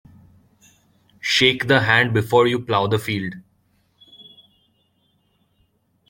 Shake 1.19 1.67
the 1.67 1.81
hand 1.81 2.11
before 2.11 2.47
you 2.47 2.57
plough 2.57 2.87
the 2.87 2.97
field. 2.97 3.35